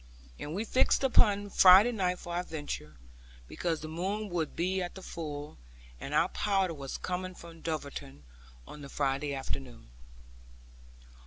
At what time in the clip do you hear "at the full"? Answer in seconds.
4.81-5.59